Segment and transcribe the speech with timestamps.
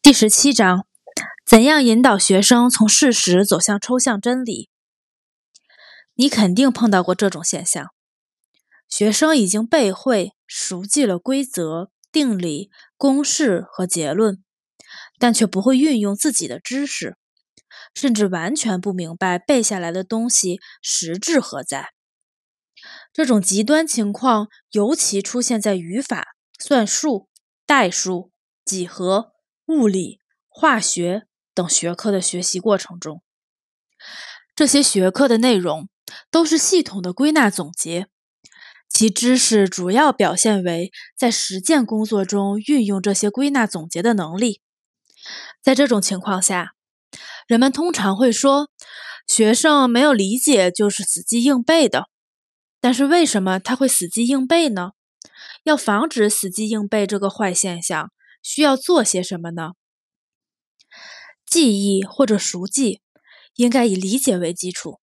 [0.00, 0.86] 第十七章：
[1.44, 4.70] 怎样引导学生从事实走向抽象真理？
[6.14, 7.88] 你肯定碰到过这种现象：
[8.88, 14.42] 学生已经背会、熟记了规则、定理、公式和结论，
[15.18, 17.18] 但却不会运用自己的知识，
[17.92, 21.90] 甚至完全不明白背下来的东西实质何在。
[23.12, 27.28] 这种极端情况尤其出现在语法、算术、
[27.66, 28.30] 代数、
[28.64, 29.33] 几何、
[29.66, 33.22] 物理、化学等学科的学习过程中。
[34.54, 35.88] 这些学科的内容。
[36.30, 38.08] 都是系统的归纳总结，
[38.88, 44.60] 其知识主要表现为在实践工作中运用这些归纳总结的能力。
[45.62, 46.74] 在这种情况下，
[47.46, 48.68] 人们通常会说，
[49.26, 52.08] 学生没有理解就是死记硬背的。
[52.80, 54.90] 但是为什么他会死记硬背呢？
[55.62, 58.12] 要防止死记硬背这个坏现象，
[58.44, 59.72] 需要做些什么呢？
[61.46, 63.00] 记忆或者熟记
[63.54, 65.00] 应该以理解为基础。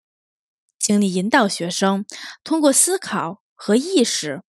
[0.80, 2.06] 请你引导学生
[2.44, 4.42] 通过思考和意识，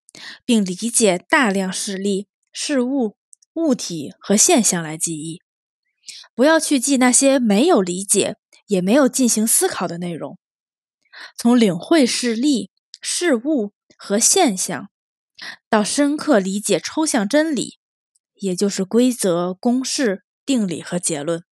[0.45, 3.17] 并理解大量事例、事物、
[3.53, 5.41] 物体和现象来记忆。
[6.35, 10.37] 不要去记那些没有理解也没有进行思考的内容。
[11.37, 14.89] 从领会事例、事物和现象，
[15.69, 17.77] 到深刻理解抽象真理，
[18.35, 21.43] 也就是规则、公式、定理和结论，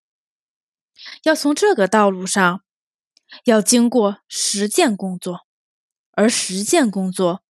[1.23, 2.61] 要从这个道路上。
[3.45, 5.47] 要经过实践工作，
[6.11, 7.41] 而实践工作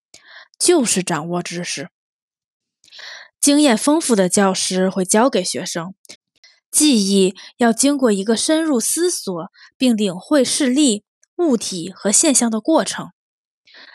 [0.60, 1.90] 就是掌握知识。
[3.40, 5.96] 经验丰富的教师会教给学生，
[6.70, 11.04] 记忆要经过一个深入思索并领会事例、
[11.38, 13.10] 物体和现象的过程。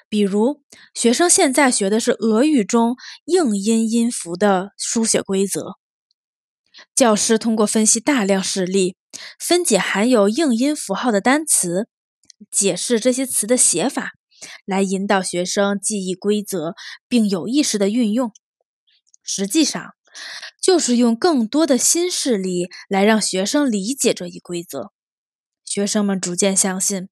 [0.09, 0.63] 比如，
[0.95, 5.75] 学生现在学的是俄语中硬音音符的书写规则。
[6.95, 8.97] 教师通过分析大量事例，
[9.39, 11.89] 分解含有硬音符号的单词，
[12.51, 14.13] 解释这些词的写法，
[14.65, 16.75] 来引导学生记忆规则，
[17.09, 18.31] 并有意识的运用。
[19.23, 19.95] 实际上，
[20.63, 24.93] 就是用更多的新事例来让学生理解这一规则。
[25.77, 27.11] 学生们逐渐相信，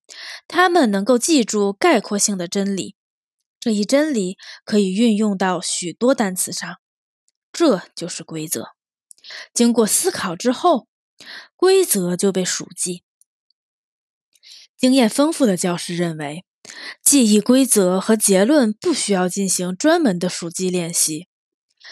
[0.48, 2.96] 他们能够记住概括性的真理，
[3.60, 6.76] 这一真理可以运用到许多单词上。
[7.52, 8.68] 这就是规则。
[9.52, 10.88] 经过思考之后，
[11.54, 13.02] 规则就被熟记。
[14.78, 16.46] 经验丰富的教师认为，
[17.02, 21.28] 记忆规则和结论不需要进行专门的熟记练习。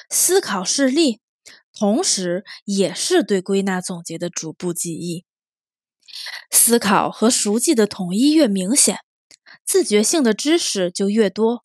[0.09, 1.21] 思考事例，
[1.79, 5.27] 同时也是对归纳总结的逐步记忆。
[6.51, 8.99] 思考和熟记的统一越明显，
[9.65, 11.63] 自觉性的知识就越多，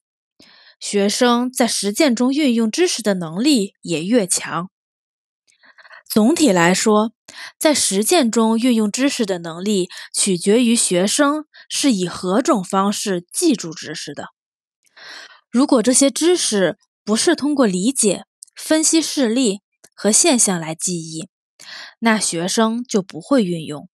[0.80, 4.70] 学生在实践中运用知识的能力也越强。
[6.10, 7.12] 总体来说，
[7.60, 14.28] 在实践中运用知识的能力，取决于学生是以何种方式记住知识的。
[15.52, 18.24] 如果这些知识不是通过理解、
[18.56, 19.60] 分析事例
[19.94, 21.28] 和现象来记忆，
[22.00, 23.90] 那学生就不会运用。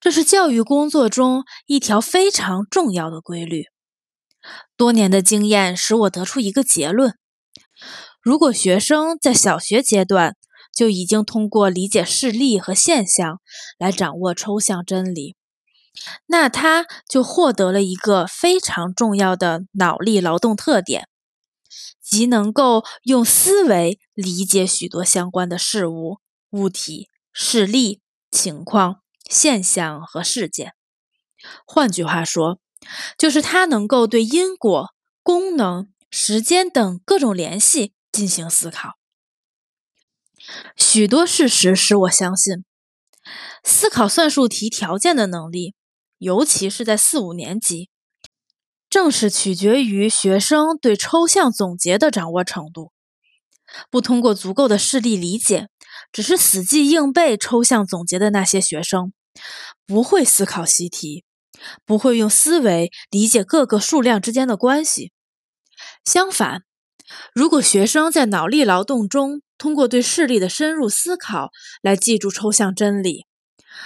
[0.00, 3.64] 这是教育工作中一条非常重要的规律。
[4.76, 7.14] 多年的经验使我得出一个结论：
[8.20, 10.36] 如果学生在小学阶段，
[10.72, 13.40] 就已经通过理解事例和现象
[13.78, 15.34] 来掌握抽象真理，
[16.26, 21.08] 那他就获得了一个非常重要的脑力劳动特点，
[22.02, 26.18] 即能够用思维理解许多相关的事物、
[26.50, 30.74] 物体、事例、情况、现象和事件。
[31.66, 32.58] 换句话说，
[33.18, 38.94] 就是他能够对因果、功能、时间等各种联系进行思考。
[40.76, 42.64] 许多事实使我相信，
[43.64, 45.74] 思考算术题条件的能力，
[46.18, 47.90] 尤其是在四五年级，
[48.88, 52.92] 正是取决于学生对抽象总结的掌握程度。
[53.90, 55.68] 不通过足够的事例理解，
[56.16, 59.12] 只是死记硬背抽象总结的那些学生，
[59.86, 61.26] 不会思考习题，
[61.84, 65.12] 不会用思维理解各个数量之间的关系。
[66.06, 66.62] 相反，
[67.34, 71.50] 如果学生在脑力劳动中，通过对事例的深入思考
[71.82, 73.26] 来记住抽象真理。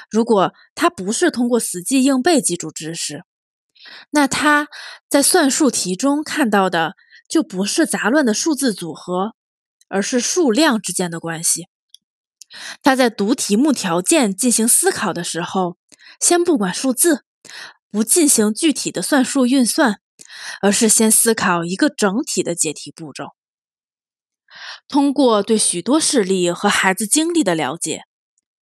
[0.08, 3.24] 如果他不是通过死记硬背记住知识，
[4.10, 4.68] 那他
[5.08, 6.94] 在算术题中看到的
[7.28, 9.34] 就不是杂乱的数字组合，
[9.88, 11.66] 而是数量之间的关系。
[12.82, 15.76] 他在读题目条件进行思考的时候，
[16.20, 17.24] 先不管数字，
[17.90, 20.00] 不进行具体的算术运算，
[20.60, 23.28] 而是先思考一个整体的解题步骤。
[24.88, 28.02] 通过对许多事例和孩子经历的了解，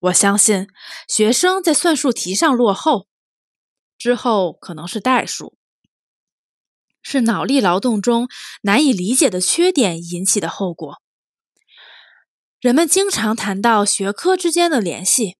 [0.00, 0.68] 我相信
[1.08, 3.08] 学生在算术题上落后
[3.96, 5.56] 之后，可能是代数，
[7.02, 8.28] 是脑力劳动中
[8.62, 11.00] 难以理解的缺点引起的后果。
[12.60, 15.36] 人们经常谈到学科之间的联系，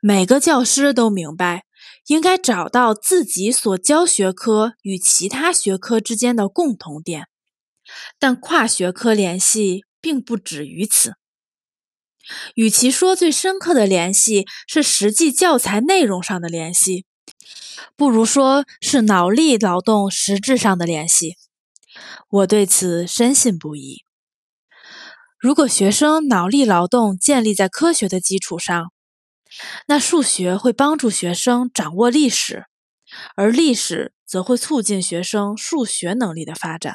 [0.00, 1.64] 每个教师都明白
[2.06, 7.28] 应该找到自己所教学科与其他学科之间的共同点，
[8.18, 9.84] 但跨学科联系。
[10.04, 11.14] 并不止于此。
[12.56, 17.06] 与其说最深刻的联系是实际教材内容上的联系，
[17.96, 21.36] 不如说是脑力劳动实质上的联系。
[22.28, 24.03] 我对此深信不疑。
[25.44, 28.90] 如果学生脑力劳动建立在科学的基础上，
[29.86, 32.64] 那数学会帮助学生掌握历史，
[33.36, 36.94] 而历史则会促进学生数学能力的发展。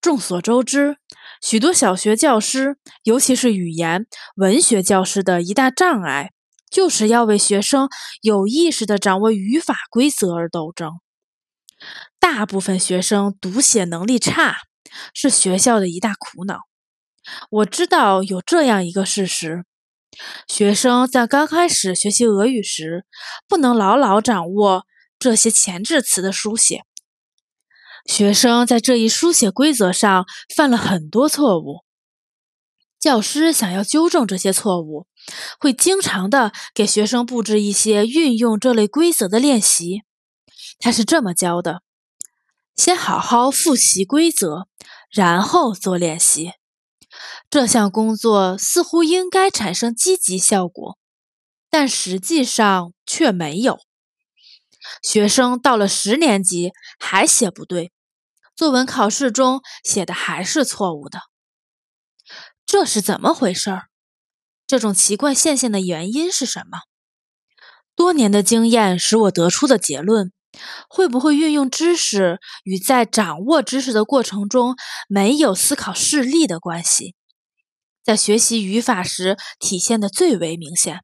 [0.00, 0.96] 众所周知。
[1.40, 6.32] 许多小学教师，尤其是语言文学教师的一大障碍，
[6.68, 7.88] 就是要为学生
[8.20, 10.90] 有意识地掌握语法规则而斗争。
[12.18, 14.56] 大部分学生读写能力差，
[15.14, 16.67] 是学校的一大苦恼。
[17.50, 19.64] 我知道有这样一个事实：
[20.48, 23.04] 学生在刚开始学习俄语时，
[23.46, 24.86] 不能牢牢掌握
[25.18, 26.84] 这些前置词的书写。
[28.06, 30.26] 学生在这一书写规则上
[30.56, 31.84] 犯了很多错误。
[32.98, 35.06] 教师想要纠正这些错误，
[35.60, 40.02] 会经常的给学生布置一些运用这类规则的练习。
[40.80, 41.82] 他是这么教的：
[42.74, 44.66] 先好好复习规则，
[45.12, 46.52] 然后做练习。
[47.50, 50.98] 这项工作似乎应该产生积极效果，
[51.70, 53.78] 但实际上却没有。
[55.02, 57.92] 学生到了十年级还写不对。
[58.56, 61.20] 作文考试中写的还是错误的，
[62.66, 63.88] 这是怎么回事儿？
[64.66, 66.80] 这种奇怪现象的原因是什么？
[67.94, 70.32] 多年的经验使我得出的结论：
[70.88, 74.76] 会不会运用知识与在掌握知识的过程中
[75.08, 77.14] 没有思考事例的关系，
[78.04, 81.02] 在学习语法时体现的最为明显。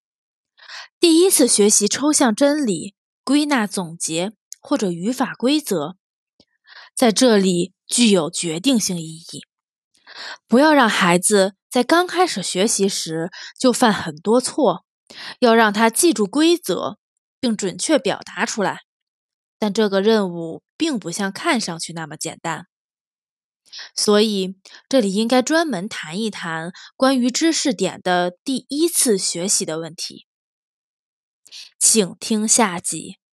[0.98, 5.96] 第一次学习抽象真理、归纳总结或者语法规则。
[6.94, 9.42] 在这里具有决定性意义。
[10.46, 14.84] 不要让孩子在刚开始学习时就犯很多错，
[15.40, 16.98] 要让他记住规则
[17.40, 18.82] 并准确表达出来。
[19.58, 22.66] 但这个任务并不像看上去那么简单，
[23.96, 24.56] 所以
[24.88, 30.26] 这里应该专门谈一谈关于知识点的第一次学习的问题。
[31.78, 33.23] 请听下集。